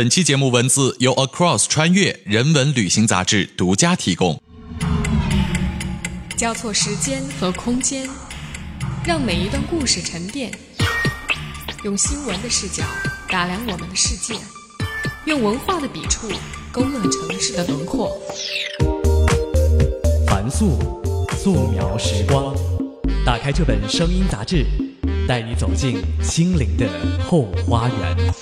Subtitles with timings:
[0.00, 4.40] 本期节目文字由 Across 穿越人文旅行杂志独家提供。
[6.38, 8.08] 交错时间和空间，
[9.04, 10.50] 让每一段故事沉淀。
[11.84, 12.82] 用新闻的视角
[13.28, 14.36] 打量我们的世界，
[15.26, 16.30] 用文化的笔触
[16.72, 18.10] 勾勒城市的轮廓。
[20.26, 20.78] 凡素，
[21.36, 22.56] 素描时光。
[23.26, 24.64] 打开这本声音杂志，
[25.28, 26.88] 带你走进心灵的
[27.28, 28.32] 后花园。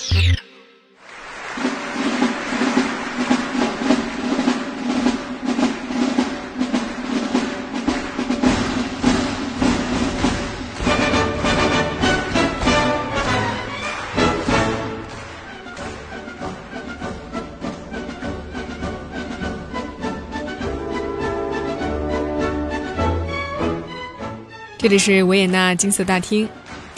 [24.79, 26.49] 这里是维也纳金色大厅，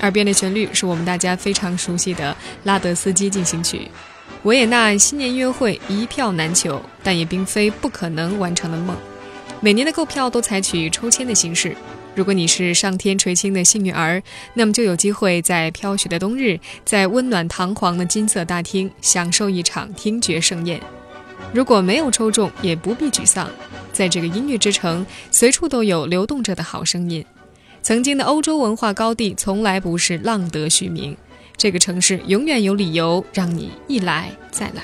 [0.02, 3.88] 耳边的旋律是我们大家非常熟悉的拉德斯基进行曲。
[4.42, 8.94] 维也纳新年音乐会一票难求，但也并非不可能完成的梦。
[9.62, 11.74] 每年的购票都采取抽签的形式。
[12.14, 14.22] 如果你是上天垂青的幸运儿，
[14.52, 20.78] 那么就有机会在飘雪的冬日，在温暖堂皇的金色大厅享受一场听觉盛宴。
[21.54, 23.48] 如果没有抽中，也不必沮丧，
[23.90, 27.24] 在这个音乐之城，随处都有流动着的好声音。
[27.82, 31.16] 曾经的欧洲文化高地，从来不是浪得虚名。
[31.56, 34.82] 这个城市永远有理由让你一来再来。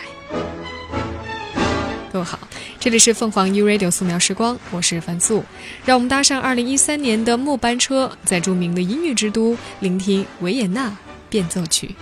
[2.10, 2.38] 各位好，
[2.80, 5.44] 这里是凤凰 U Radio 素描时光，我是樊素，
[5.84, 10.96] 让我们搭上2013年的末班车，在著名的音乐之都，聆听维也纳
[11.28, 11.94] 变奏曲。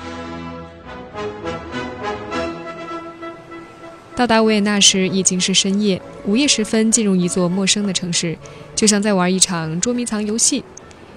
[4.14, 8.38] 到达维也纳时已经是深夜，午夜时分进入一座陌生的城市，
[8.76, 10.64] 就像在玩一场捉迷藏游戏。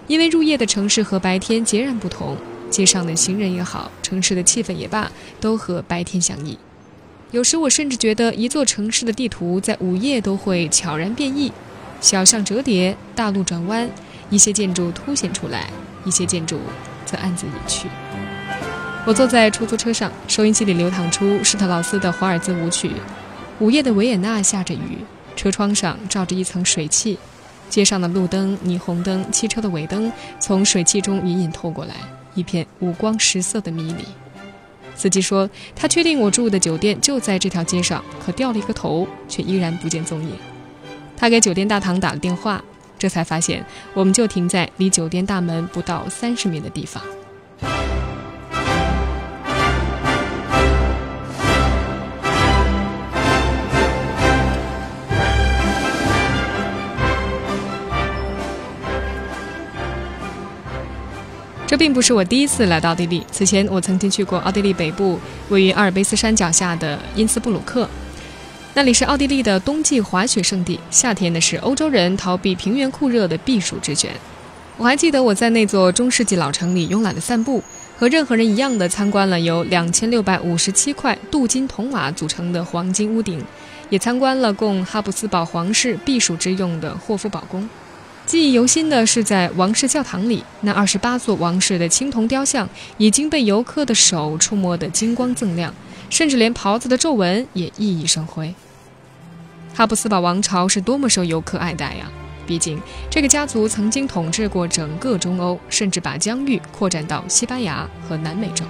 [0.08, 2.38] 因为入夜的城市和白天截然不同，
[2.70, 6.58] 街上的行人也好，城市的气氛也罢，都和白天相异。
[7.32, 11.52] 有时我甚至觉得，一座城市的地图在午夜都会悄然变异，
[12.00, 13.90] 小巷折叠，大路转弯，
[14.30, 15.70] 一些建筑凸显出来，
[16.06, 16.58] 一些建筑
[17.06, 17.90] 则暗自隐去。
[19.06, 22.92] 我坐在出租车上，收音机里流淌出施特劳斯的华尔兹舞曲。
[23.60, 25.00] 午夜的维也纳下着雨，
[25.36, 27.18] 车窗上罩着一层水汽。
[27.70, 31.96] 街上的路灯、霓虹灯、汽车的尾灯从水汽中隐隐透过来，
[32.34, 34.04] 一片五光十色的迷离。
[34.96, 40.32] 司机说，他确定我住的酒店就在这条街上，可掉了一个头，却依然不见踪影。
[41.16, 42.64] 他给酒店大堂打了电话，
[42.98, 43.64] 这才发现
[43.94, 47.04] 我们就停在离酒店大门不到三十米的地方。
[61.68, 63.22] 这并不是我第一次来到奥地利。
[63.30, 65.20] 此前，我曾经去过奥地利北部
[65.50, 67.90] 位于阿尔卑斯山脚下的因斯布鲁克，
[68.74, 74.12] 那里是奥地利的冬季滑雪胜地，夏天呢是欧洲人逃避平原酷热的避暑之选。
[74.78, 77.62] 我还记得我在那座中世纪老城里慵懒的散步，
[77.98, 83.44] 和任何人一样的参观了由两千六百五十七块镀金铜瓦组成的黄金屋顶，
[83.90, 87.68] 也参观了供哈布斯堡皇室避暑之用的霍夫堡宫。
[88.28, 92.68] 记忆犹新的是，在王室教堂里，那二十八座王室的青铜雕像
[92.98, 95.74] 已经被游客的手触摸得金光锃亮，
[96.10, 98.54] 甚至连袍子的皱纹也熠熠生辉。
[99.74, 102.12] 哈布斯堡王朝是多么受游客爱戴呀！
[102.46, 102.78] 毕竟
[103.10, 108.66] 这个家族曾经统治过整个中欧，甚至把疆域扩展到西班牙和南美洲。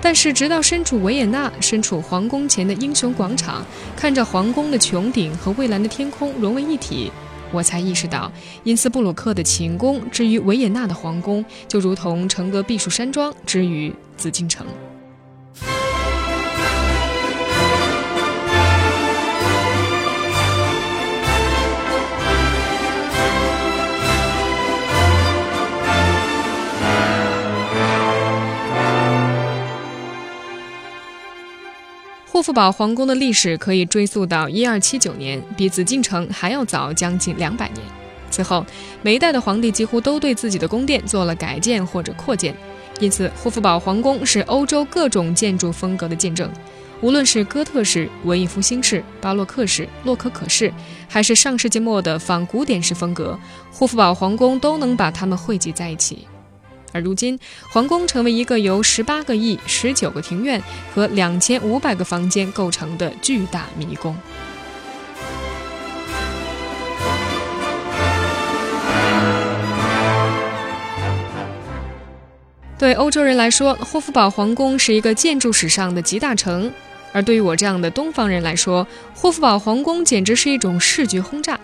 [0.00, 3.62] 但是，直到身处维也纳，身处皇宫前的英雄广场，
[3.94, 7.12] 看着皇宫的穹顶和蔚蓝的天空融为一体。
[7.52, 8.32] 我才意识到，
[8.64, 14.66] 因斯布鲁克的寝宫之于维也纳的皇宫，就如同承德避暑山庄之于紫禁城。
[32.32, 37.86] 霍夫堡皇宫的历史可以追溯到一二七九年，比紫禁城还要早将近两百年。
[38.30, 38.64] 此后，
[39.02, 42.56] 每一代的皇帝几乎都对自己的宫殿做了改建或者扩建，
[43.00, 46.50] 因此霍夫堡皇宫是欧洲各种建筑风格的见证。
[47.02, 50.72] 无论是哥特式、文艺复兴式、巴洛克式、洛可可式，
[51.06, 53.38] 还是上世纪末的仿古典式风格，
[53.70, 56.26] 霍夫堡皇宫都能把它们汇集在一起。
[56.92, 57.38] 而如今，
[57.70, 60.62] 皇宫成为一个由十八个亿、十九个庭院
[60.94, 64.16] 和两千五百个房间构成的巨大迷宫。
[72.78, 76.68] 对欧洲人来说，霍夫堡皇宫是一个建筑史上的集大成；
[77.12, 78.84] 而对于我这样的东方人来说，
[79.14, 81.60] 霍夫堡皇宫简直是一种视觉轰炸。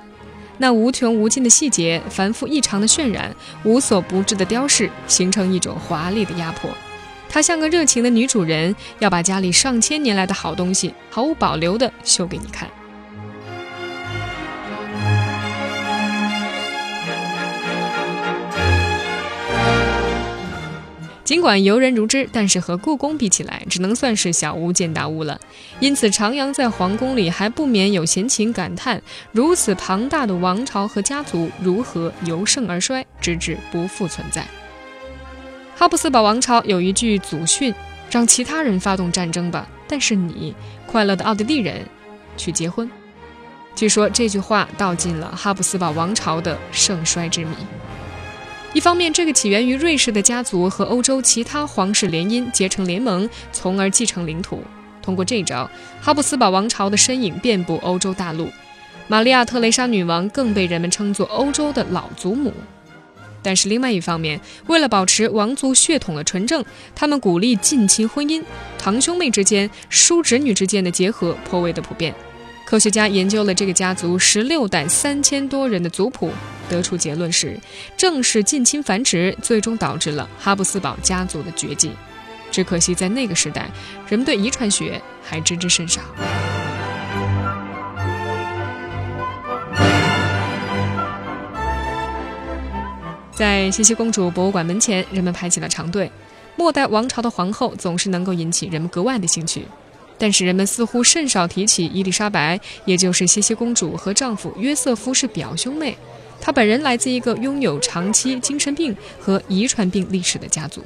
[0.58, 3.34] 那无穷无尽的细节、繁复异常的渲染、
[3.64, 6.70] 无所不至的雕饰，形成一种华丽的压迫。
[7.28, 12.68] 她像个热情的女主人，要把家里上千年来的好东西毫无保留地秀给你看。
[21.28, 25.38] 尽管游人如织，但是和故宫比起来，只能算是小巫见大巫了。
[25.78, 34.46] 因此，徜徉在皇宫里，还不免有闲情感叹：如此庞大的王朝和家族，如何由盛而衰，直至不复存在？
[35.76, 37.74] 哈布斯堡王朝有一句祖训
[38.10, 40.54] ：“让其他人发动战争吧，但是你，
[40.86, 41.86] 快乐的奥地利人，
[42.38, 42.90] 去结婚。”
[43.76, 47.54] 据说这句话道尽了哈布斯堡王朝的盛衰之谜。
[48.74, 54.62] 一方面，这个起源于瑞士的家族和欧洲其他皇室联姻结成联盟，从而继承领土。
[55.02, 55.68] 通过这招，
[56.02, 58.48] 哈布斯堡王朝的身影遍布欧洲大陆。
[59.06, 62.52] 玛利亚·特蕾莎女王更被人们称作欧洲的老祖母。
[63.42, 66.62] 但是，另外一方面，为了保持王族血统的纯正，
[66.94, 68.42] 他们鼓励近亲婚姻，
[68.78, 72.14] 堂兄妹之间、叔侄女之间的结合颇为的普遍。
[72.68, 76.30] 科学家研究了这个家族十六代三千多人的族谱，
[76.68, 77.58] 得出结论是，
[77.96, 81.90] 正是近亲繁殖最终导致了哈布斯堡家族的绝迹。
[82.50, 83.70] 只可惜在那个时代，
[84.06, 86.02] 人们对遗传学还知之甚少。
[93.32, 96.12] 在茜茜公主博物馆门前，人们排起了长队。
[96.54, 99.64] 末代王朝的皇后总是能够引起人们格外的兴趣。
[100.18, 105.96] 但是人们似乎甚少提起伊丽莎白，也就是茜茜公主和丈夫约瑟夫是表兄妹。
[106.40, 110.82] 她本人来自一个拥有长期精神病和遗传病历史的家族。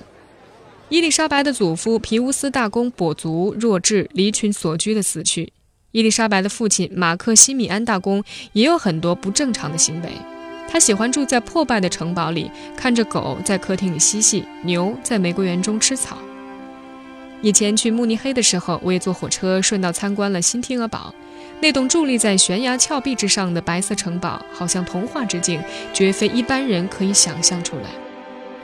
[0.88, 5.52] 伊丽莎白的祖父皮乌斯大公跛足弱智，离群索居的死去。
[5.90, 10.10] 伊丽莎白的父亲马克西米安大公也有很多不正常的行为。
[10.68, 16.16] 他喜欢住在破败的城堡里，看着狗在客厅里嬉戏，牛在玫瑰园中吃草。
[17.42, 21.12] 以前去慕尼黑的时候，我也坐火车顺道参观了新天鹅堡。
[21.60, 25.60] 那栋伫立在悬崖峭壁之上的白色城堡，好像童话之境，
[25.92, 27.90] 绝非一般人可以想象出来。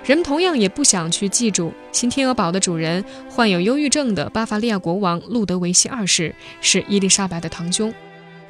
[0.05, 7.93] 人们同样也不想去记住，新天鹅堡的主人患有忧郁症的巴伐利亚国王路德维希二世是伊丽莎白的堂兄。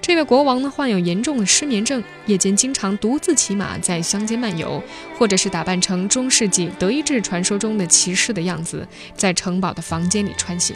[0.09, 4.83] 这位国王呢，患有严重的失眠症，夜间经常独自骑马在乡间漫游，
[5.19, 10.75] 或者是打扮成中世纪德意志传说中的骑士的样子，在城堡的房间里穿行。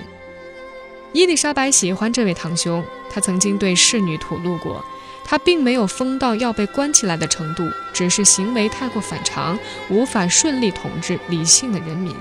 [1.14, 4.84] 伊丽莎白喜欢这位堂兄，她曾经对侍女吐露过，
[5.24, 9.58] 他并没有疯到要被关起来的程度，只是行为太过反常，
[9.88, 12.14] 无法顺利统治理性的人民。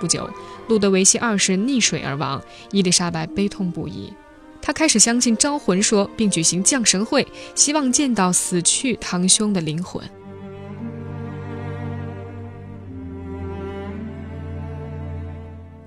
[0.00, 0.30] 不久，
[0.66, 4.10] 路德维希二世溺水而亡，伊丽莎白悲痛不已。
[4.62, 7.26] 他开始相信招魂说，并举行降神会，
[7.56, 10.00] 希望见到死去堂兄的灵魂。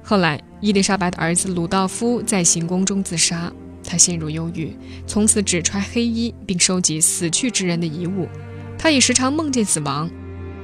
[0.03, 3.51] 后来，伊丽莎白的儿子鲁道夫在行宫中自杀，
[3.83, 4.75] 他陷入忧郁，
[5.07, 8.27] 从此只穿黑衣，并收集死去之人的遗物。
[8.77, 10.07] 他也时常梦见死亡。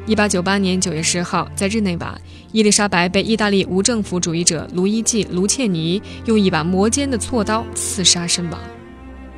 [0.06, 2.20] 一八九八年九月十号，在日内瓦，
[2.54, 8.60] 伊丽莎白被意大利无政府主义者卢伊季·卢切尼用一把磨尖的锉刀刺杀身亡。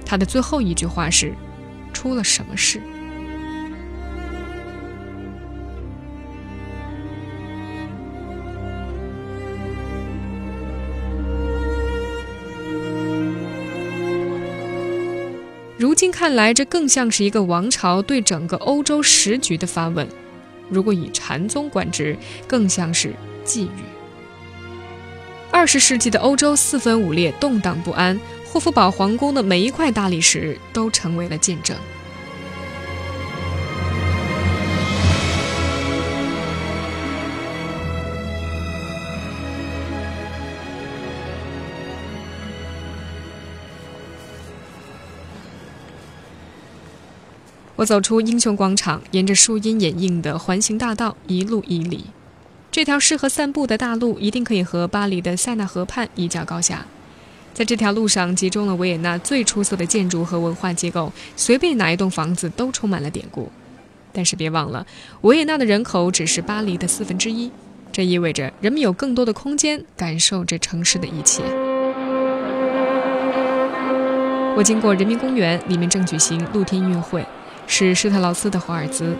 [0.04, 1.32] 他的最后一句话是
[1.94, 2.82] ：“出了什么事？”
[15.78, 20.08] 如今看来，这更像是一个王朝对整个欧洲时局的发问。
[20.70, 22.18] 如果以禅宗观之，
[22.48, 23.84] 更像是寄语。
[25.52, 31.78] 二十世纪的欧洲四分五裂，动荡不安，霍夫堡皇宫的每一块大理石都成为了见证。
[47.84, 52.06] 我走出英雄广场，沿着树荫掩映的环形大道一路以里。
[52.72, 56.86] 这条适合散步的大路一定可以和巴黎的塞纳河畔一较高下。
[57.54, 63.52] 在这条路上集中了维也纳最出色的建筑和文化结构，随便哪一栋房子都充满了典故。
[64.14, 64.88] 但是别忘了，
[65.20, 67.52] 维也纳的人口只是巴黎的四分之一，
[67.92, 71.44] 这意味着人们有更多的空间感受这城市的一切。
[74.56, 77.26] 我经过人民公园，里面正举行露天音乐会。
[77.68, 79.16] 是施特劳斯的华尔兹，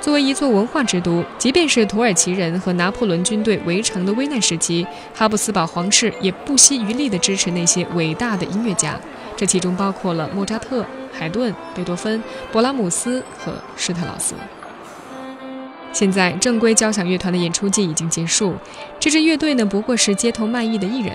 [0.00, 8.98] 作为一座文化之都，即便是土耳其人和拿破仑军队围城的危难时期，哈布斯堡皇室也不惜余力地支持那些伟大的音乐家，
[9.36, 14.34] 这其中包括了莫扎特、海顿、贝多芬、勃拉姆斯和施特劳斯。
[15.92, 18.54] 现在正规交响乐团的演出季已经结束，
[18.98, 21.14] 这支乐队呢不过是街头卖艺的艺人，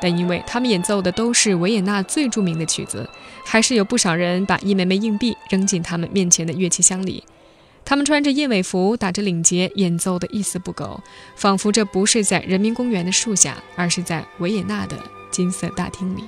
[0.00, 3.08] 但因为他们演奏的都是维也纳最著名的曲子，
[3.44, 7.22] 还是有不少人把一枚枚硬币扔进他们面前的乐器箱里。
[7.84, 11.00] 他们穿着燕尾服，打着领结，演奏的一丝不苟，
[11.34, 14.96] 仿佛这不是在人民公园的树下，而是在维也纳的
[15.30, 16.24] 金色大厅里。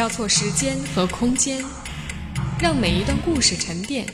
[0.00, 1.62] 交错时间和空间，
[2.58, 4.06] 让每一段故事沉淀。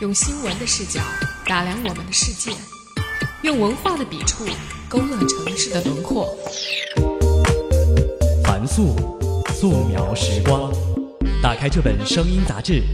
[0.00, 1.00] 用新闻的视角
[1.44, 2.52] 打量我们的世界，
[3.42, 4.46] 用文化的笔触
[4.88, 6.32] 勾勒城市的轮廓。
[8.44, 8.94] 凡素，
[9.52, 10.72] 素描时光。
[11.42, 12.84] 打开这本声音杂志，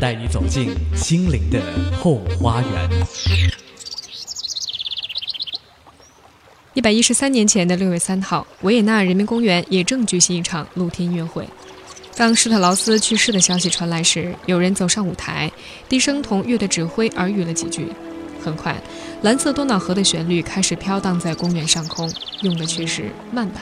[0.00, 1.60] 带你走进心灵的
[2.00, 2.88] 后花园。
[6.78, 11.44] 一百一十三年前的六月三号，维也纳人民公园也正举行一场露天音乐会。
[12.14, 15.50] 当施特劳斯去世的消息传来时，有人走上舞台，
[15.88, 17.88] 低声同乐队指挥耳语了几句。
[18.40, 18.80] 很快，
[19.22, 22.08] 蓝色多瑙河的旋律开始飘荡在公园上空，
[22.42, 23.60] 用的却是慢板。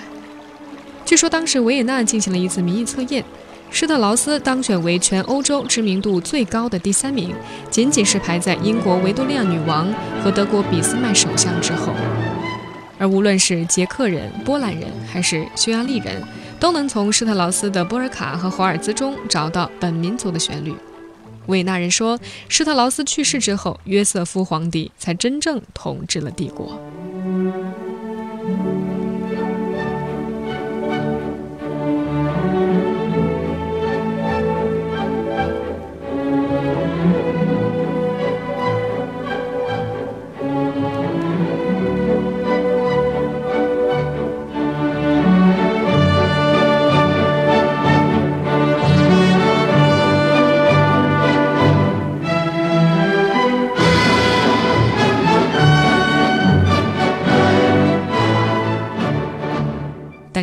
[1.06, 3.24] 据说当时维也纳进行了一次民意测验，
[3.70, 7.34] 施特劳斯当选为全欧洲知名度最高的第三名，
[7.70, 9.90] 仅仅是排在英国维多利亚女王
[10.22, 11.94] 和德国俾斯麦首相之后。
[12.98, 16.22] 而无论是捷克人、波兰人还是匈牙利人，
[16.58, 20.74] 都能从施特劳斯的波尔卡和华尔兹中找到本民族的旋律。
[21.46, 26.80] 维纳人说，施特劳斯去世之后，约瑟夫皇帝才真正统治了帝国。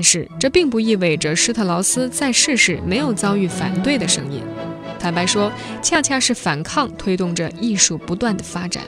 [0.04, 4.42] 是这并不意味着施特劳斯在世时没有遭遇反对的声音。
[5.00, 8.84] 坦白说，恰恰是反抗推动着艺术不断的发展。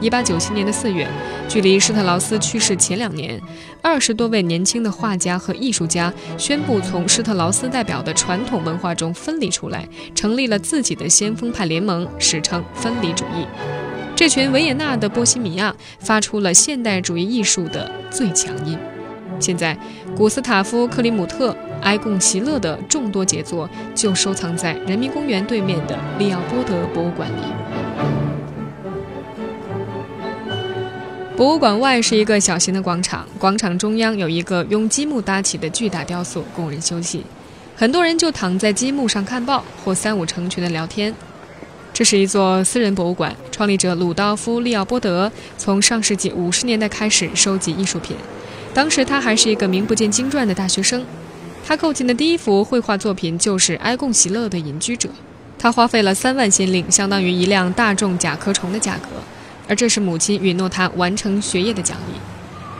[0.00, 1.08] 一八九七年的四月，
[1.48, 3.40] 距离施特劳斯去世前两年，
[3.82, 13.44] 二十多位年轻的画家和艺术家宣布从施特劳斯代表的传统文化中分离出来，成立了自己的先锋派联盟，史称分离主义。
[14.14, 18.78] 这群维也纳的波西米亚发出了现代主义艺术的最强音。
[19.40, 19.76] 现在，
[20.16, 27.42] 古斯塔夫·克里姆特、埃贡·席勒的众多杰作就收藏在人民公园对面的利奥波德博物馆里。
[31.36, 37.24] 博物馆外是一个小型的广场，广场中央有一个用积木搭起的巨大雕塑，供人休息。
[37.76, 41.14] 很多人就躺在积木上看报，或三五成群的聊天。
[41.94, 48.16] 这是一座私人博物馆，创立者鲁道夫·利奥波德从上世纪五十年代开始收集艺术品。
[48.78, 51.04] 当时他还是一个名不见经传的大学生，
[51.66, 55.08] 他购进的第一幅绘画作品就是埃贡·席勒的《隐居者》，
[55.58, 59.08] 他花费了三万先令，相当于一辆大众甲壳虫的价格，
[59.66, 62.20] 而这是母亲允诺他完成学业的奖励。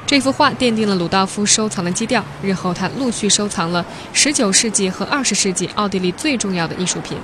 [0.06, 7.18] 这幅画奠定了鲁道夫收藏的基调，日后他陆续收藏了19世纪和20世纪奥地利最重要的艺术品，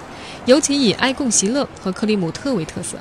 [0.47, 2.99] 尤其以埃贡·席勒和克里姆特为特色。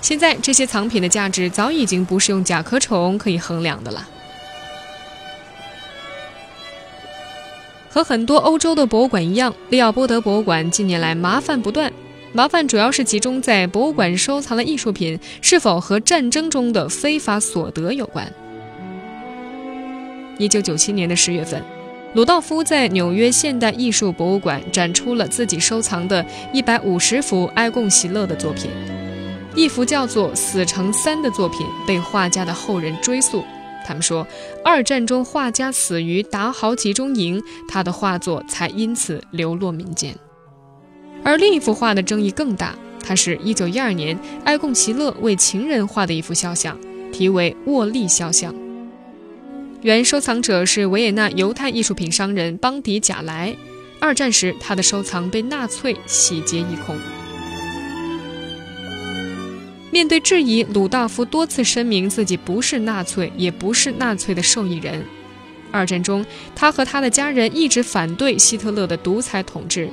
[0.00, 4.08] 现在这些藏品的价值早已经不是用甲壳虫可以衡量的了。
[7.96, 11.90] 和很多欧洲的博物馆一样，利奥波德博物馆近年来麻烦不断。
[12.30, 18.30] 麻烦主要是集中在博物馆收藏的艺术品是否和战争中的非法所得有关。
[20.36, 21.64] 一九九七年的十月份，
[22.12, 26.22] 鲁道夫在纽约现代艺术博物馆展出了自己收藏的
[26.52, 28.70] 一百五十幅埃贡·席勒的作品。
[29.54, 33.42] 一幅叫做《死城三》的作品被画家的后人追溯。
[33.86, 34.26] 他们说，
[34.64, 40.12] 二战中画家死于达豪集中营，他的画作才因此流落民间。
[41.22, 46.76] 而另一幅画的争议更大，它是一九一二年埃贡·席勒为情人画的一幅肖像，
[47.12, 48.52] 题为《沃利肖像》。
[49.82, 53.54] 原收藏者是维也纳犹太艺术品商人邦迪·贾莱。
[54.00, 56.96] 二战时，他的收藏被纳粹洗劫一空。
[59.96, 65.02] 面对质疑，鲁道夫多次声明自己不是纳粹，也不是纳粹的受益人。
[65.72, 66.22] 二战中，
[66.54, 69.88] 他和他的家人一直反对希特勒的独裁统治。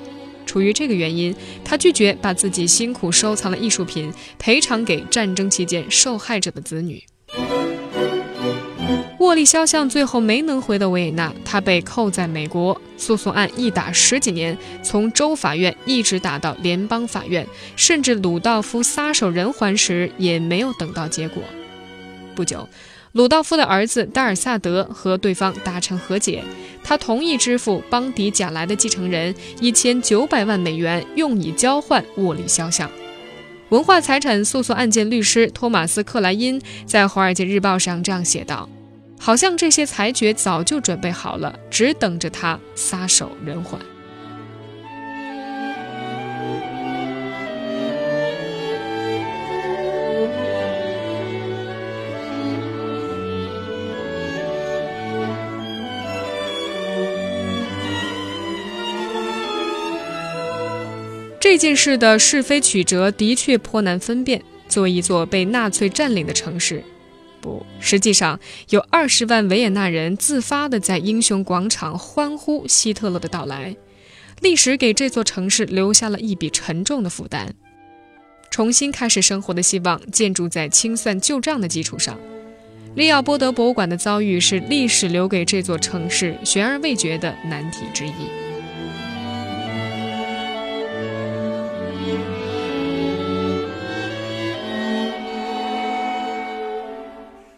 [0.45, 1.33] 出于这个原因，
[1.63, 7.01] 他拒绝把自己辛苦收藏的艺术品赔偿给战争期间受害者的子女。
[9.23, 12.79] 沃利肖像最后没能回到维也纳，他被扣在美国。
[12.97, 21.41] 诉讼案一打十几年，从州法院一直打到联邦法院，甚至鲁道夫撒手人寰时也没有等到结果。
[22.35, 22.67] 不久，
[23.13, 26.43] 鲁道夫的儿子戴尔萨德和对方达成和解，
[26.83, 32.91] 他同意支付邦迪贾莱的继承人一千九百万美元，用以交换沃利肖像。
[33.69, 38.67] 文化财产诉讼案件律师托马斯克莱因在《华尔街日报》上这样写道。
[39.25, 43.79] 好像这些裁决早就准备好了，只等着他撒手人寰。
[61.39, 64.43] 这件事的是非曲折的确颇难分辨。
[64.67, 66.83] 作为一座被纳粹占领的城市。
[67.79, 73.75] 实际上有二十万维也纳人自发地在英雄广场欢呼希特勒的到来。
[74.41, 77.53] 历史给这座城市留下了一笔沉重的负担。
[78.49, 82.19] 重新开始生活的希望建筑在清算旧账的基础上。
[82.95, 88.52] 利奥波德博物馆的遭遇是历史留给这座城市悬而未决的难题之一。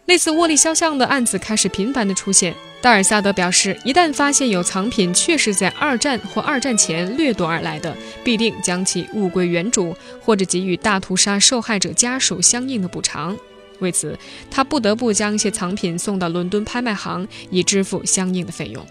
[0.06, 2.54] 类似沃利肖像的案子开始频繁地出现。
[2.80, 13.36] 戴尔萨德表示，一旦发现有藏品确实在二战或二战前掠夺而来的，必定将其物归原主，或者给予大屠杀受害者家属相应的补偿。
[13.80, 14.16] 为此，
[14.50, 18.86] 他不得不将一些藏品送到伦敦拍卖行，以支付相应的费用。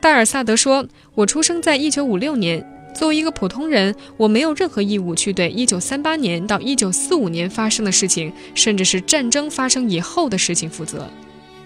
[0.00, 11.06] 戴尔萨德说：“我出生在1956年。”作为一个普通人，我没有任何义务去对1938年到1945年发生的事情，甚至是战争发生以后的事情负责。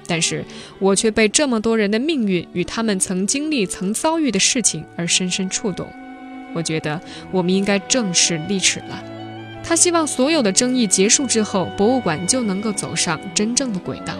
[0.08, 0.44] 但是
[0.80, 5.86] 我却被这么多人的命运与他们曾经历、曾遭遇的事情而深深触动。
[6.52, 9.00] 我觉得我们应该正视历史了。
[9.62, 14.14] 他希望所有的争议结束之后，博物馆就能够走上真正的轨道。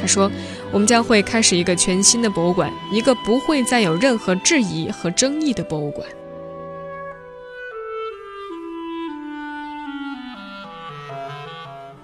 [0.00, 0.30] 他说
[0.72, 6.08] ：“我们将会开始一个全新的博物馆，一个不会再有任何质疑和争议的博物馆。”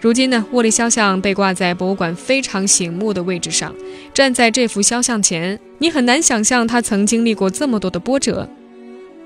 [0.00, 3.74] 如今呢，沃利肖像被挂在博物馆非常醒目的位置上。
[4.14, 8.48] 站在这幅肖像前，你很难想象他曾经历过这么多的波折。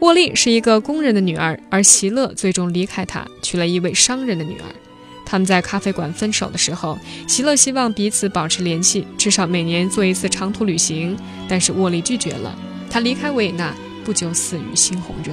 [0.01, 4.65] 沃利是一个工人的女儿，而席勒最终离开他，娶了一位商人的女儿。
[5.25, 11.17] 他们在咖啡馆分手的时候，席勒希望彼此保持联系，至少每年做一次长途旅行，
[11.49, 12.53] 但是沃利拒绝了。
[12.91, 13.73] 他离开维也纳
[14.05, 15.33] 不久，死于猩红热。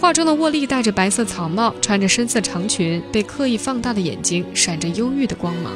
[0.00, 5.72] 画中的沃利戴着白色草帽，穿着深色长裙，被刻意放大的眼睛闪着忧郁的光芒。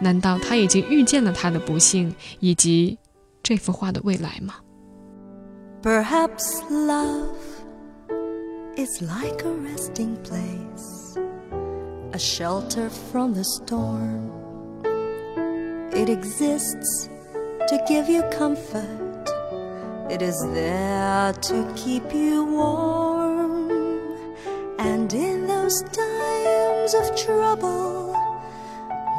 [0.00, 2.96] 难道他已经预见了他的不幸以及
[3.42, 4.54] 这幅画的未来吗
[5.82, 7.34] ？Perhaps love
[8.76, 11.18] is like a resting place,
[12.12, 14.30] a shelter from the storm.
[15.92, 17.08] It exists
[17.68, 18.84] to give you comfort.
[20.10, 23.07] It is there to keep you warm.
[24.88, 28.14] And in those times of trouble,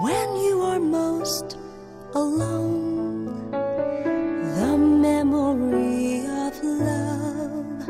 [0.01, 1.57] when you are most
[2.15, 3.51] alone,
[4.59, 7.87] the memory of love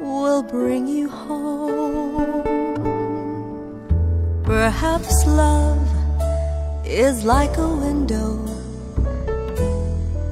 [0.00, 2.44] will bring you home.
[4.44, 5.88] Perhaps love
[6.86, 8.38] is like a window,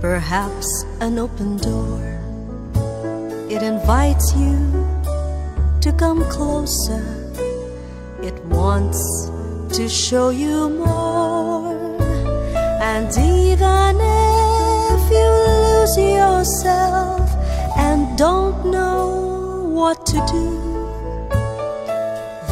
[0.01, 2.21] perhaps an open door.
[3.51, 4.84] It invites you
[5.85, 7.05] to come closer.
[8.23, 9.29] It wants
[9.77, 11.77] to show you more.
[12.81, 17.29] And even if you lose yourself
[17.77, 20.49] and don't know what to do,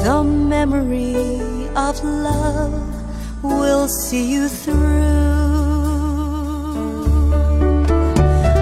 [0.05, 2.85] the memory of love
[3.43, 4.77] will see you through.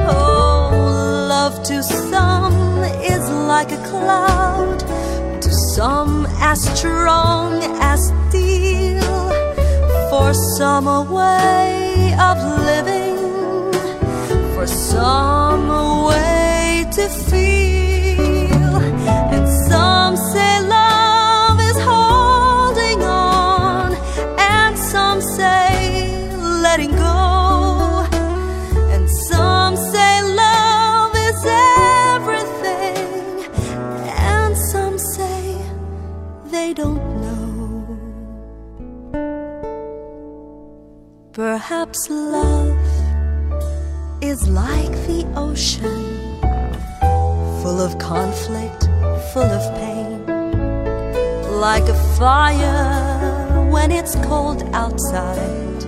[0.07, 2.70] Oh, love to some
[3.03, 4.81] is like a cloud,
[5.41, 9.31] to some as strong as steel,
[10.11, 12.37] for some a way of
[12.71, 13.19] living,
[14.55, 17.60] for some a way to feel,
[48.51, 48.89] conflict,
[49.33, 50.27] full of pain,
[51.61, 55.85] like a fire when it's cold outside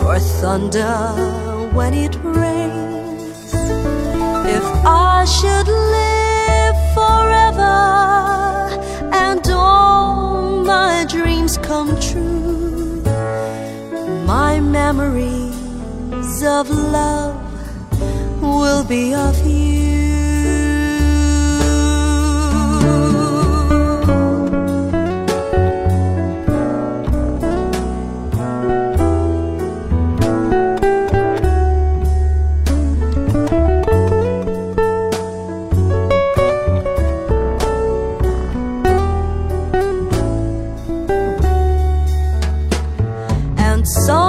[0.00, 0.96] or thunder
[1.72, 3.54] when it rains.
[4.44, 7.70] If I should live forever
[9.14, 13.02] and all my dreams come true,
[14.26, 17.36] my memories of love
[18.40, 19.71] will be of you.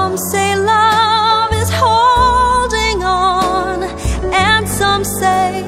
[0.04, 3.84] Some say love is holding on,
[4.34, 5.64] and some say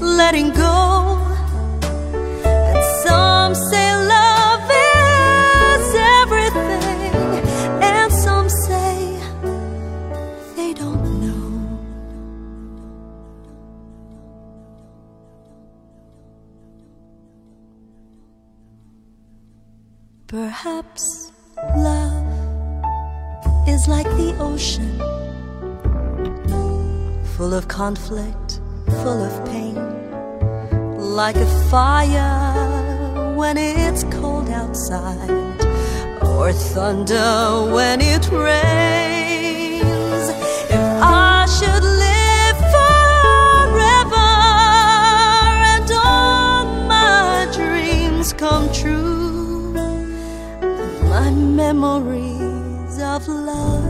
[0.00, 0.75] letting go.
[27.68, 28.60] Conflict,
[29.02, 29.76] full of pain,
[30.98, 35.30] like a fire when it's cold outside,
[36.22, 39.84] or thunder when it rains.
[40.70, 44.30] If I should live forever
[45.74, 49.72] and all my dreams come true,
[51.10, 53.85] my memories of love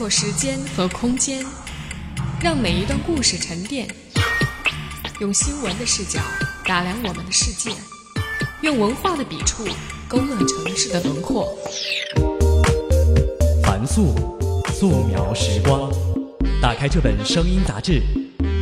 [0.00, 1.44] 错时间和空间，
[2.42, 3.86] 让每一段故事沉淀。
[5.18, 6.18] 用新闻的视角
[6.64, 7.70] 打量我们的世界，
[8.62, 9.68] 用文化的笔触
[10.08, 11.54] 勾勒城市的轮廓。
[13.62, 14.14] 凡素，
[14.72, 15.92] 素描时光。
[16.62, 18.00] 打开这本声音杂志，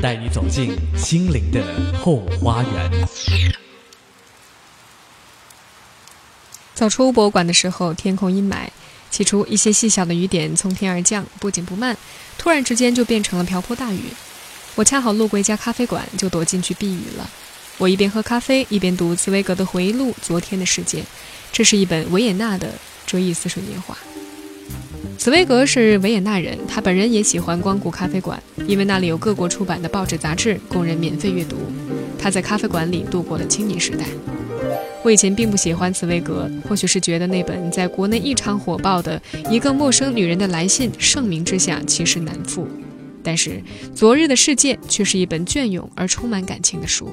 [0.03, 1.63] 带你走进心灵的
[2.03, 3.09] 后花园。
[6.75, 8.67] 走出博物馆的时候，天空阴霾，
[9.11, 11.97] 起初一些细小的雨点从天而降，不紧不慢，
[12.37, 14.01] 突然之间就变成了瓢泼大雨。
[14.75, 17.29] 我恰好路过一家咖啡馆，就躲进去避雨了。
[17.79, 21.01] 我一边喝咖啡，一边读茨威格的回忆录《昨天的世界》，
[21.53, 22.73] 这是一本维也纳的
[23.07, 23.97] 追忆似水年华。
[25.17, 31.57] 茨威格是维也纳人，他本人也喜欢光顾咖啡馆，因为那里有各国出版的报纸杂志供人免费阅读。
[32.19, 34.05] 他在咖啡馆里度过了青年时代。
[35.03, 42.67] 我以前并不喜欢茨威格，或许是觉得那本在国内异常火爆的《一个陌生女人的来信》盛名之下其实难副。
[43.23, 43.51] 但是
[43.95, 47.11] 《昨日的世界》却是一本隽永而充满感情的书。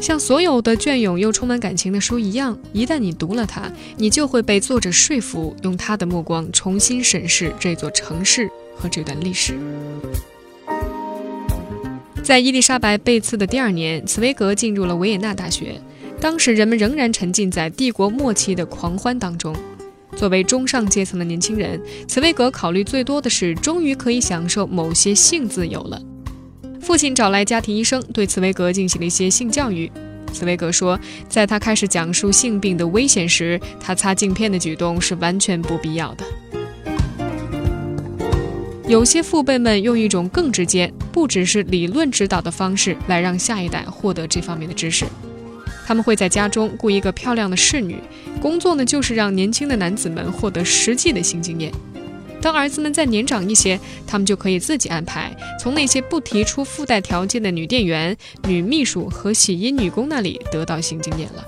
[0.00, 3.62] 像所有的隽永又充满感情的书一样，一旦你读了它，
[3.96, 9.58] 你就会被作者说服，用他的目光重新审视这座城市和这段历史。
[12.22, 15.80] 在伊丽莎白被刺的第二年，茨威格进入了维也纳大学。
[16.20, 19.54] 当时人们仍然沉浸在帝国末期的狂欢当中。
[20.16, 26.02] 作为中上阶层的年轻人，茨威格考虑最多的是，终于可以享受某些性自由了。
[26.80, 29.90] 父亲找来家庭医生，对茨威格进行了一些性教育。
[30.32, 36.24] 茨威格说，在他开始讲述性病的危险时，他擦镜片的举动是完全不必要的。
[38.88, 45.04] 有些父辈们用一种更直接、不只是理论指导的方式来让下一代获得这方面的知识。
[45.88, 47.96] 他们会在家中雇一个漂亮的侍女，
[48.42, 51.72] 工作呢就是让年轻的男子们获得实际的性经验。
[52.42, 58.14] 当儿子们再年长一些，他们就可以自己安排，从那些不提出附带条件的女店员、
[58.46, 61.42] 女秘书和洗衣女工那里得到性经验了。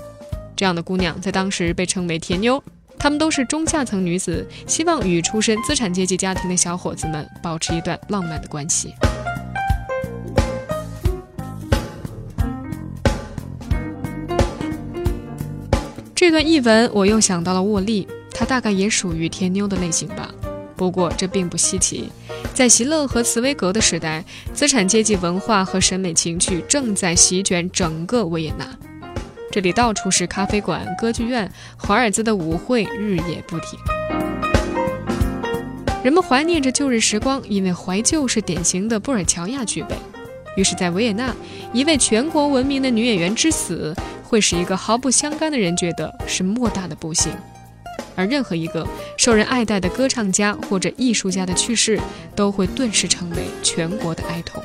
[0.55, 2.63] 这样的姑娘在当时被称为“甜妞”，
[2.97, 8.91] 她们都是中下层女子，希望与出身资产阶级家庭的小伙子们保持一段浪漫的关系。
[16.21, 20.31] 这段译文，我又想到了沃利，他大概也属于甜妞的类型吧。
[20.75, 22.11] 不过这并不稀奇，
[22.53, 28.67] 在席勒和茨威格的时代，资产阶级文化和审美情趣正在席卷整个维也纳。
[29.51, 33.79] 这里到处是咖啡馆、歌剧院，华尔兹的舞会日夜不停。
[36.03, 39.95] 人们怀念着旧日时光，因为怀旧是典型的布尔乔亚具备。
[40.55, 41.35] 于是，在维也纳，
[41.73, 43.95] 一位全国闻名的女演员之死，
[44.31, 47.33] 会使一个毫不相干的人觉得是莫大的不幸。
[48.15, 51.99] 而任何一个受人爱戴的歌唱家或者艺术家的去世，
[52.33, 54.63] 都会顿时成为全国的哀痛。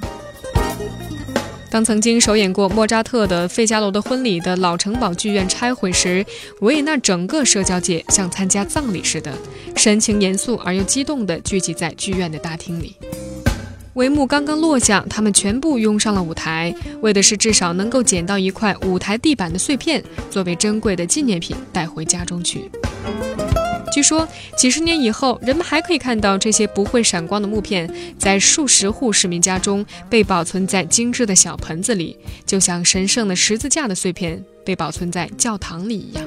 [1.68, 6.24] 当曾经首演过莫扎特的《费加罗的婚礼》的老城堡剧院拆毁时，
[6.60, 9.32] 维也纳整个社交界像参加葬礼似的，
[9.74, 12.94] 神情严肃而又激动地聚集在剧院的大厅里。
[13.96, 22.70] 帷幕刚刚落下，他们全部拥上了舞台，为的是至少能够捡到一块舞台地板的碎片，作为珍贵的纪念品带回家中去。
[23.90, 36.22] 据说几十年以后，人们还可以看到这些不会闪光的木片，在数十户市民家中被保存在精致的小盆子里，就像神圣的十字架的碎片被保存在教堂里一样。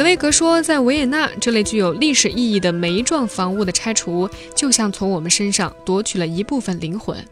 [0.00, 7.22] 茨威格说，在维也纳，这类具有历史意义的煤状房屋的拆除，就像从我们身上夺取了一部分灵魂。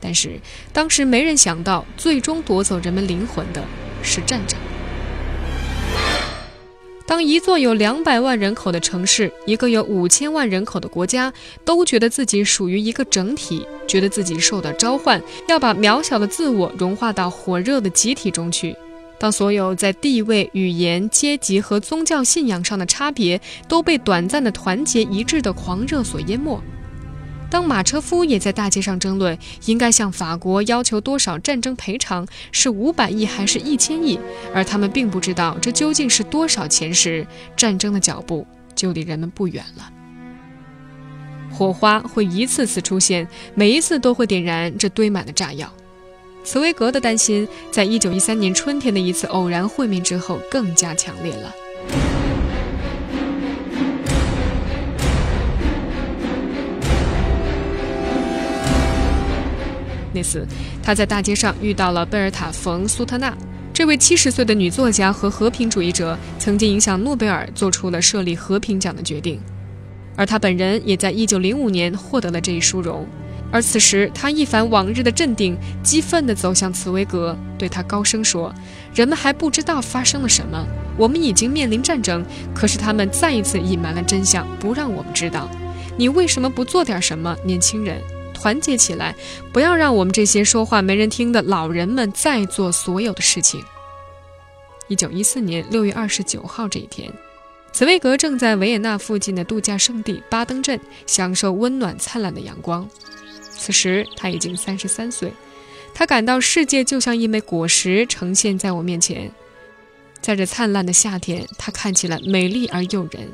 [0.00, 0.40] 但是
[0.72, 3.62] 当时没人想到，最终夺走人们灵魂的
[4.02, 4.58] 是战争。
[7.06, 11.32] 当一座有两百万人口的城市，一个有五千万人口的国家，
[11.64, 18.74] 都觉得自己属于一个整体，觉得自己受到召唤，要把渺小的自我融化到火热的集体中去；
[19.18, 26.60] 当所有在地位、语言、阶级和宗教信仰上的差别都被短暂的团结一致的狂热所淹没。
[27.50, 34.20] 当马车夫也在大街上争论应该向法国要求多少战争赔偿，是五百亿还是一千亿，
[34.54, 37.26] 而他们并不知道这究竟是多少钱时，
[37.56, 39.90] 战争的脚步就离人们不远了。
[41.50, 45.72] 火花会一次次出现，每一次都会点燃这堆满的炸药。
[46.50, 51.52] 茨威格的担心，在一九一三年春天的一次偶然会面之后更加强烈了。
[60.14, 60.46] 那次，
[60.82, 63.36] 他在大街上遇到了贝尔塔·冯·苏特纳，
[63.74, 69.38] 这位七十岁的女作家和和平主义者，曾经影响诺贝尔做出了设立和平奖的决定，
[70.16, 73.06] 而他本人也在一九零五年获得了这一殊荣。
[73.50, 78.54] 而此时，他一反往日的镇定，激愤地走向茨威格，对他高声说
[78.94, 80.66] ：“人们还不知道发生了什么，
[80.98, 85.48] 我们已经面临战争，可是他们再一次隐瞒了真相，不让我们知道。
[85.96, 88.00] 你为什么不做点什么，年轻人？”
[88.34, 89.16] 团结起来，
[89.52, 93.60] 不要让我们这些说话没人听的老人们再做所有的事情。
[94.86, 97.12] 一九一四年六月二十九号这一天，
[97.72, 102.88] 茨威格正在维也纳附近的度假胜地巴登镇享受温暖灿烂的阳光。
[103.58, 105.30] 此时他已经三十三岁，
[105.92, 109.30] 他感到世界就像一枚果实呈现在我面前。
[110.22, 113.28] 在这灿烂的夏天，他看起来美丽而诱人。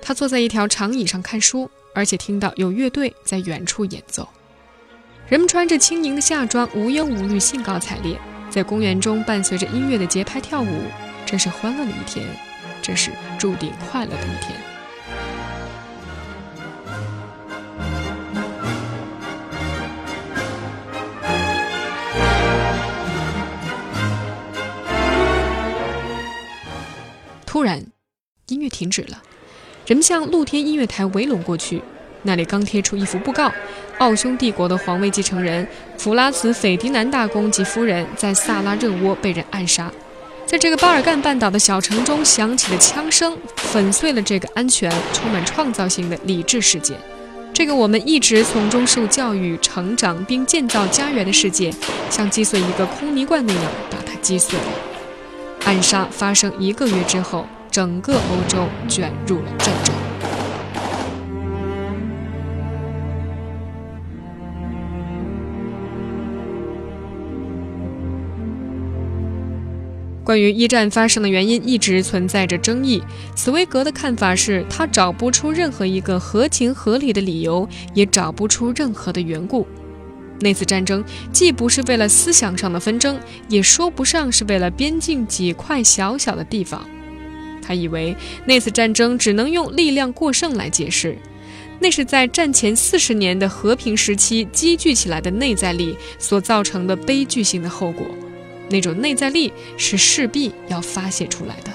[0.00, 1.68] 他坐在一条长椅上看书。
[1.96, 4.28] 而且听到有乐队在远处演奏，
[5.28, 8.18] 人们穿着轻盈的夏装，无忧无虑，兴高采烈，
[8.50, 10.82] 在公园中伴随着音乐的节拍跳舞。
[11.24, 12.26] 这是欢乐的一天，
[12.82, 14.73] 这是注定快乐的一天。
[27.54, 27.86] 突然，
[28.48, 29.22] 音乐停止了。
[29.86, 31.80] 人们向露天音乐台围拢过去，
[32.24, 33.48] 那里刚贴出一幅布告：
[33.98, 35.64] 奥匈帝国的皇位继承人
[35.96, 39.88] 弗拉茨·斐迪南大公及夫人在萨拉热窝被人暗杀。
[40.44, 46.96] 在这个巴尔干半岛的小城中响起的枪声，粉碎了这个安全、充满创造性的理智世界。
[47.52, 51.72] 这个我们一直从中受教育、成长并建造家园的世界，
[52.10, 54.64] 像击碎一个空泥罐那样把它击碎了。
[55.64, 59.94] 暗杀发生一个月之后，整个欧洲卷入了战争。
[70.22, 73.02] 关于一战发生的原因，一直存在着争议。
[73.34, 79.66] 茨威格的看法是，他找不出任何一个合情合理的理由，也找不出任何的缘故。
[80.40, 83.18] 那次战争既不是为了思想上的纷争，
[83.48, 86.86] 也说不上是为了边境几块小小的地方。
[87.62, 91.16] 他以为那次战争只能用力量过剩来解释，
[91.80, 98.06] 那是在战前四十年的和平时期积聚起来的内在力所造成的悲剧性的后果。
[98.68, 101.70] 那种内在力是势必要发泄出来的。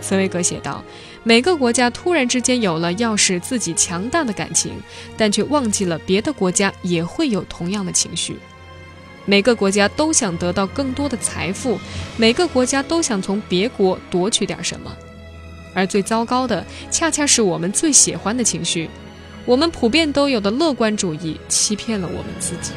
[0.00, 0.84] 茨威格写道
[1.26, 4.74] ：“每个国家突然之间有了要使自己强大的感情，
[5.16, 8.36] 但却忘记了别的国家也会有同样的情绪。
[9.24, 11.80] 每个国家都想得到更多的财富，
[12.18, 14.94] 每个国家都想从别国夺取点什么，
[15.72, 18.90] 而最糟糕的，恰恰是我们最喜欢的情绪。”
[19.46, 22.72] 我们普遍都有的乐观主义欺骗了我们自己。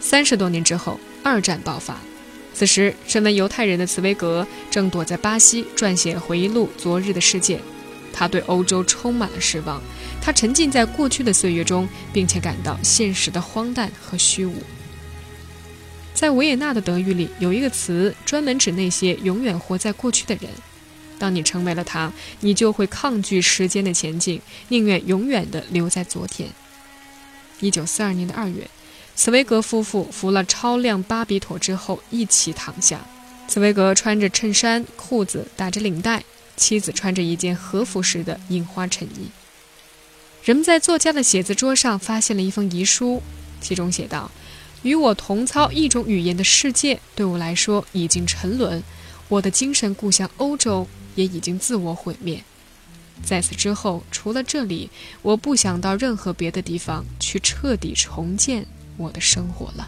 [0.00, 1.96] 三十多年之后，二战爆发。
[2.52, 7.56] 此时，身为犹太人的茨威格正躲在巴西撰写回忆录《昨日的世界》。
[8.12, 9.80] 他对欧洲充满了失望，
[10.20, 14.54] 他沉浸在过去的岁月中，并且感到现实的荒诞和虚无。
[16.12, 20.50] 在维也纳的德语里，有一个词专门指那些永远活在过去的人。
[21.18, 26.50] 当你成为了他，你就会抗拒时间的前进，宁愿永远地留在昨天。
[27.60, 28.68] 一九四二年的二月。
[29.20, 33.06] 茨威格夫妇服了超量巴比妥之后，一起躺下。
[33.46, 36.22] 茨威格穿着衬衫、裤子，打着领带；
[36.56, 39.28] 妻子穿着一件和服式的印花衬衣。
[40.42, 43.22] 人们在作家的写字桌上发现了一封遗书，
[43.60, 44.30] 其中写道
[44.80, 48.80] ：“与我同操一种语言的世界，对我来说已经沉沦；
[49.28, 52.42] 我的精神故乡欧洲也已经自我毁灭。
[53.22, 54.88] 在此之后，除了这里，
[55.20, 58.64] 我不想到任何别的地方去彻底重建。”
[58.99, 59.87] 我的生活了。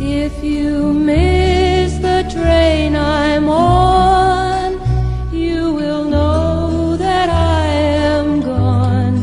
[0.00, 4.78] If you miss the train I'm on,
[5.32, 9.22] you will know that I am gone.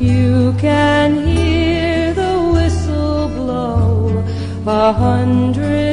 [0.00, 4.24] You can hear the whistle blow
[4.66, 5.89] a hundred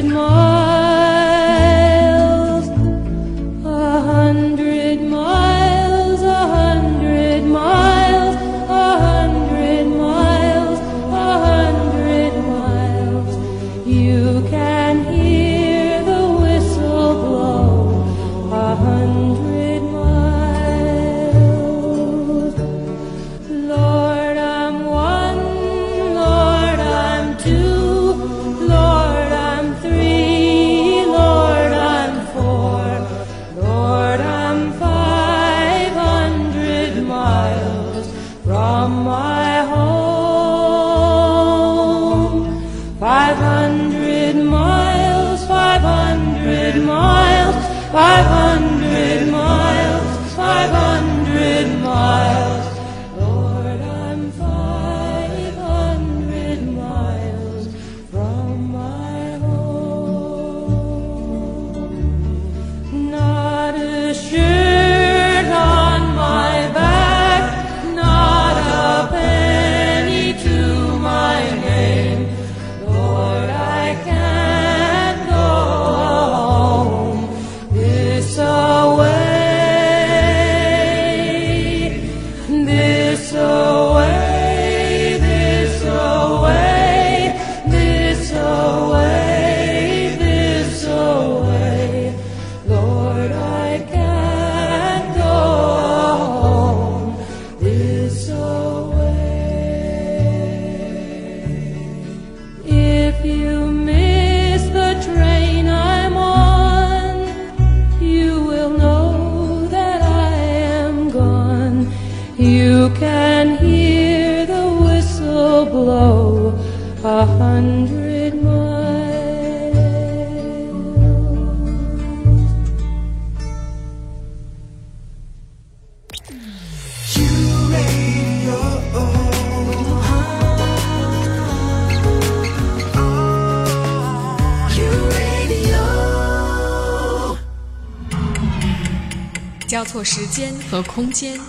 [140.71, 141.41] 和空间，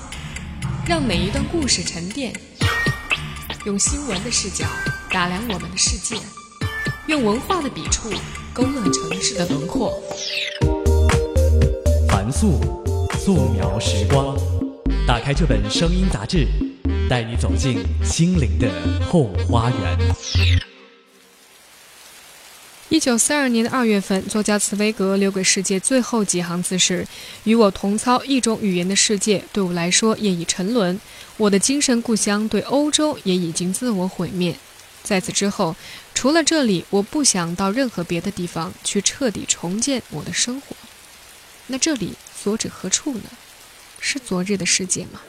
[0.87, 2.33] 让每一段故事沉淀。
[3.65, 4.65] 用新闻的视角
[5.11, 6.15] 打量我们的世界，
[7.07, 8.09] 用文化的笔触
[8.53, 10.01] 勾勒城市的轮廓。
[12.07, 12.61] 凡素，
[13.19, 14.37] 素描时光。
[15.05, 16.47] 打开这本声音杂志，
[17.09, 18.69] 带你走进心灵的
[19.05, 20.58] 后花园。
[22.89, 27.05] 一九四二年的二月份，作家茨威格留给世界最后几行字是
[27.45, 30.99] ：“与我同操一种语言的世界，对我来说业已沉沦。
[31.37, 34.55] 我的精神故乡对欧洲也已经自我毁灭。
[35.03, 35.75] 在此之后，
[36.15, 40.75] 除了这里，我不想到任何别的地方去彻底重建我的生活。
[41.67, 43.29] 那这里所指何处呢？
[43.99, 45.21] 是昨日的世界吗？”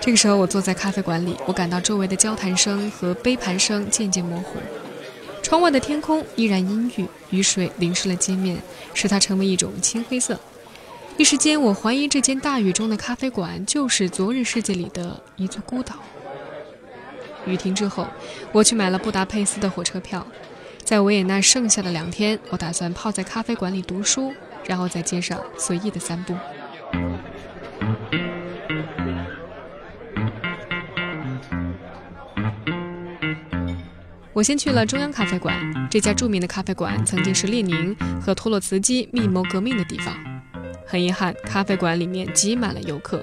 [0.00, 4.60] 这个时候，我坐在咖啡馆里，我感到周围的交谈声和杯盘声渐渐模糊。
[5.52, 8.56] 窗外的天空依然阴郁，雨水淋湿了街面，
[8.94, 10.40] 使它成为一种青灰色。
[11.18, 15.96] 一时间，我怀疑这间大雨中的咖啡馆就是昨日世界里的一座孤岛。
[17.44, 18.06] 雨停之后，
[18.50, 20.26] 我去买了布达佩斯的火车票。
[20.82, 24.32] 在维也纳剩下的两天，我打算泡在咖啡馆里读书，
[24.64, 26.34] 然后在街上随意的散步。
[34.34, 35.54] 我先去了中央咖啡馆，
[35.90, 40.16] 这家著名的咖啡馆曾经是列宁和托洛茨基密谋革命的地方。
[40.86, 43.22] 很遗憾，咖啡馆里面挤满了游客，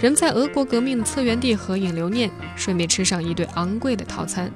[0.00, 4.48] 人在俄国革命的策源地合影留念，顺便吃上一顿昂贵的套餐。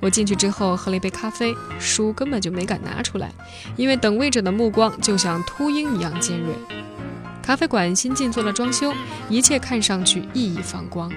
[0.00, 3.30] 我进去之后喝了一杯咖啡，书根本就没敢拿出来，
[3.76, 6.52] 因为等位者的目光就像秃鹰一样尖锐。
[7.40, 8.92] 咖啡馆新近做了装修，
[9.28, 11.12] 一切看上去熠熠放光。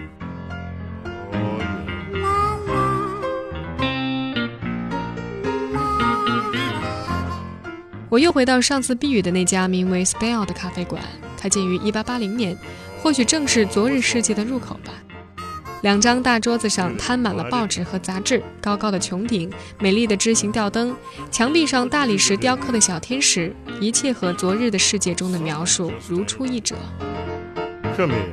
[8.12, 11.02] 我又回到上次避雨的那家名为 Spell 的咖啡馆，
[11.38, 12.58] 它建于1880年，
[13.02, 14.92] 或许正是昨日世界的入口吧。
[15.82, 19.50] 两张大桌子上摊满了报纸和杂志，高高的穹顶，
[19.80, 20.94] 美丽的枝形吊灯，
[21.32, 26.76] 墙壁上大理石雕刻的小天使，一切和昨日的世界中的描述如出一辙。
[27.96, 28.26] Come here.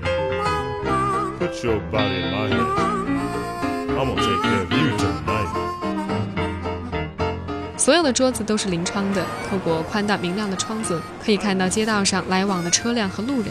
[1.39, 2.67] Put your body in my hand.
[3.97, 5.48] I'm gonna take care of you tonight.
[7.89, 13.47] 所有的桌子都是临窗的，透过宽大明亮的窗子，可以看到街道上来往的车辆和路人。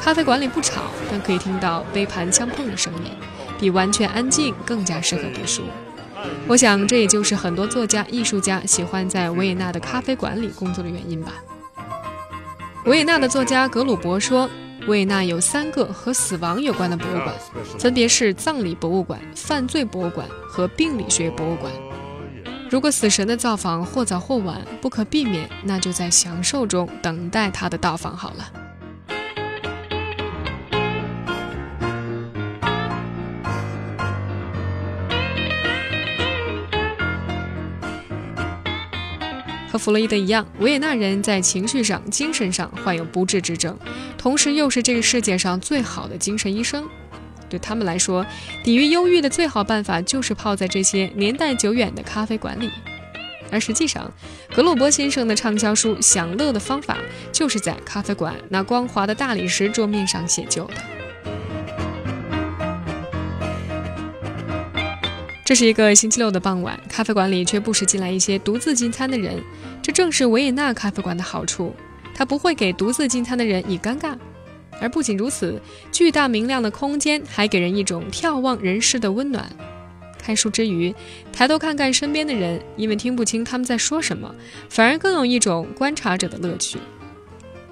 [0.00, 3.10] 咖啡馆里不吵，但可以听到杯盘相碰的声音，
[3.58, 5.62] 比完全安静更加适合读书。
[6.46, 11.32] 我想，这也就是很多作家、艺术家喜欢在维也纳的咖啡馆里工作的原因吧。
[12.84, 14.48] 维也纳的作家格鲁伯说，
[14.86, 17.34] 维也纳有三个和死亡有关的博物馆，
[17.80, 21.72] 分别是葬礼博物馆、犯罪博物馆和病理学博物馆。
[22.68, 28.52] 如果死神的造访或早或晚不可避免，那就在享受中等待他的到访好了。
[39.70, 43.78] 和弗洛伊德一样，维也纳人在情绪上、精神上患有不治之症，
[44.18, 46.88] 同时又是这个世界上最好的精神医生。
[47.56, 48.24] 对他们来说，
[48.62, 52.70] 抵御忧郁的最好办法就是泡在这些年代久远的咖啡馆里。
[53.50, 54.12] 而实际上，
[54.54, 56.94] 格鲁伯先生的畅销书《享乐的方法》
[57.32, 60.74] 就是在咖啡馆那光滑的大理石桌面上写就的。
[65.42, 69.42] 这是一个星期六的傍晚，咖啡馆里却不时进来一些独自进餐的人。
[69.80, 71.74] 这正是维也纳咖啡馆的好处，
[72.14, 74.14] 它不会给独自进餐的人以尴尬。
[74.80, 75.60] 而不仅如此，
[75.90, 79.50] 巨大明亮的空间还给人一种眺望人世的温暖。
[80.18, 80.94] 看书之余，
[81.32, 84.34] 抬头看看身边的人，因为听不清他们在说什么，
[84.68, 86.78] 反而更有一种观察者的乐趣。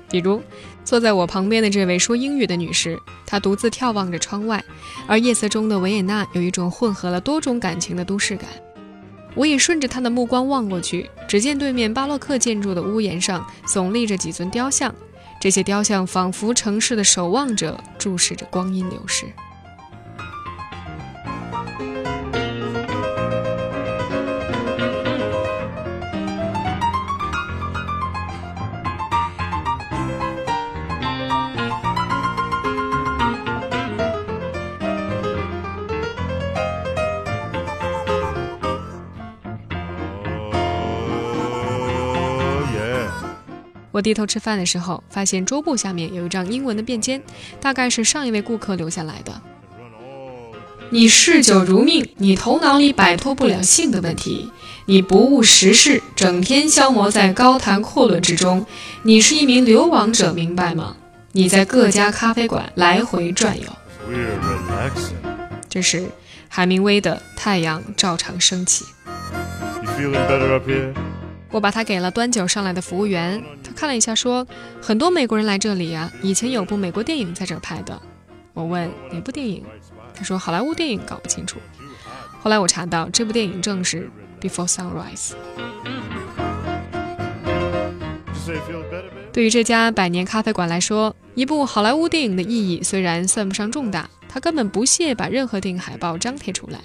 [0.09, 0.41] 比如，
[0.85, 2.97] 坐在我旁边的这位说英语的女士，
[3.27, 4.63] 她独自眺望着窗外，
[5.09, 8.49] 而夜色中的维也纳有一种混合了多种感情的都市感。
[9.35, 14.95] 我也顺着她的目光望过去，只见对面巴洛克建筑的屋檐上耸立着几尊雕像，
[15.45, 19.27] 这些雕像仿佛城市的守望者，注视着光阴流逝。
[43.95, 47.21] 我低头吃饭的时候，发现桌布下面有一张英文的便笺，
[47.61, 49.41] 大概是上一位顾客留下来的。
[50.91, 54.51] 你嗜酒如命，你头脑里摆脱不了性的问题，
[54.87, 58.67] 你不务实事，整天消磨在高谈阔论之中。
[59.05, 60.97] 你是一名流亡者，明白吗？
[61.31, 63.67] 你在各家咖啡馆来回转悠。
[65.69, 66.09] 这是
[66.49, 68.85] 海明威的《太阳照常升起》。
[69.97, 71.14] You feeling better up here?
[71.55, 74.45] 我把它给了端酒上来的服务员，他看了一下，说
[74.83, 78.03] ：“很多美国人来这里呀、以前有部美国电影在这儿拍的。”
[78.55, 79.65] 我问哪部电影，
[80.13, 81.61] 他说好莱坞电影，搞不清楚。
[82.43, 84.11] 后来我查到这部电影正是
[84.45, 85.31] 《Before Sunrise》。
[89.33, 96.81] 对于这家百年咖啡馆来说，一部好莱坞电影的意义虽然算不上重大，他根本不屑把任何电影海报张贴出来，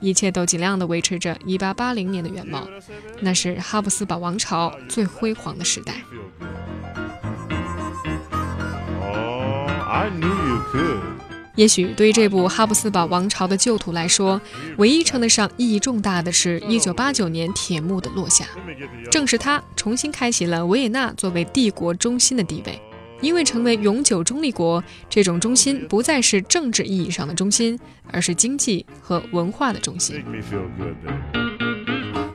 [0.00, 2.66] 一切都尽量的维持着1880年的原貌，
[3.20, 5.94] 那是哈布斯堡王朝最辉煌的时代。
[9.02, 9.70] Oh.
[11.56, 14.40] 也许对于这部哈布斯堡王朝的旧图来说，
[14.78, 18.46] 唯一称得上意义重大的是1989年铁幕的落下。
[19.10, 22.80] 正是它重新开启了维也纳作为帝国中心的地位。
[23.20, 27.78] 因为成为永久中立国，这种中心不再是政治意义上的中心，
[28.10, 30.24] 而是经济和文化的中心。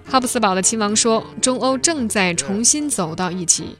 [0.05, 3.75] 哈布斯堡的亲王说，中欧正在重新走到一起，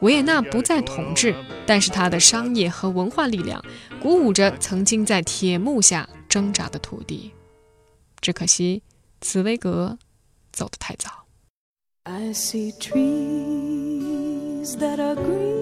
[0.00, 1.34] 维也纳不再统治，
[1.66, 3.64] 但是它的商业和文化力量
[4.00, 7.32] 鼓舞着曾经在铁幕下挣扎的土地。
[8.20, 8.82] 只可惜，
[9.20, 9.98] 茨威格
[10.52, 11.10] 走得太早。
[12.04, 15.59] I see trees that are green,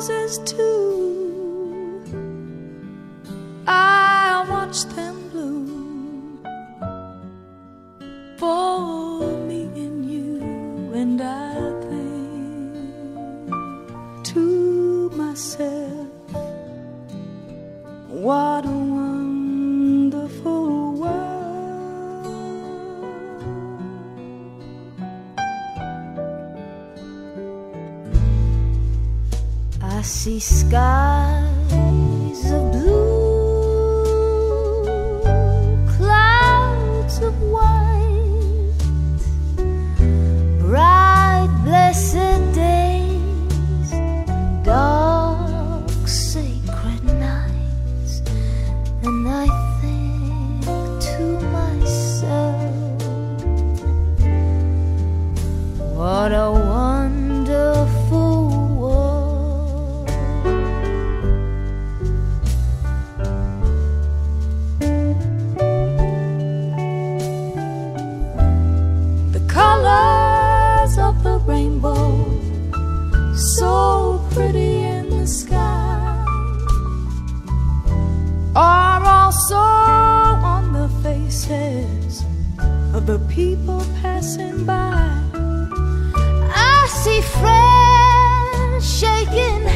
[0.00, 2.02] roses too.
[3.66, 6.40] I watch them bloom
[8.38, 10.40] for me and you,
[10.94, 11.52] and I
[11.90, 12.74] think
[14.24, 16.08] to myself,
[18.08, 18.64] what
[30.20, 31.39] see sky.
[75.26, 76.24] Sky,
[78.56, 82.24] are also on the faces
[82.94, 85.22] of the people passing by.
[86.52, 89.69] I see friends shaking